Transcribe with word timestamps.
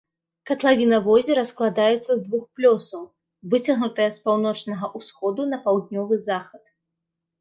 Катлавіна 0.51 0.97
возера 1.07 1.43
складаецца 1.49 2.07
з 2.07 2.17
двух 2.29 2.43
плёсаў, 2.59 3.01
выцягнутая 3.53 4.09
з 4.15 4.25
паўночнага 4.25 4.85
ўсходу 5.01 5.41
на 5.55 5.61
паўднёвы 5.67 6.15
захад. 6.31 6.65